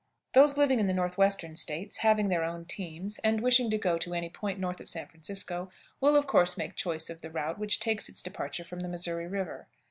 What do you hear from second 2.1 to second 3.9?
their own teams, and wishing to